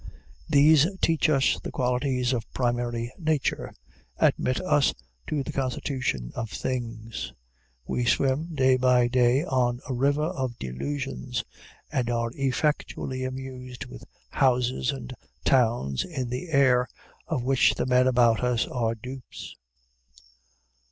[0.49, 3.71] These teach us the qualities of primary nature
[4.17, 4.95] admit us
[5.27, 7.33] to the constitution of things.
[7.85, 11.43] We swim, day by day, on a river of delusions,
[11.91, 15.13] and are effectually amused with houses and
[15.45, 16.87] towns in the air,
[17.27, 19.55] of which the men about us are dupes.